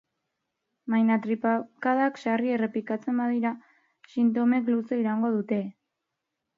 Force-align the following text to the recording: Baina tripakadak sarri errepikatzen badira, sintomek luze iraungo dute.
Baina 0.93 1.17
tripakadak 1.25 2.17
sarri 2.23 2.55
errepikatzen 2.55 3.23
badira, 3.23 3.55
sintomek 4.17 4.75
luze 4.77 5.03
iraungo 5.07 5.35
dute. 5.41 5.63